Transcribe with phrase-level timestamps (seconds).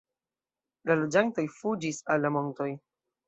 [0.91, 2.71] La loĝantoj fuĝis al la montoj.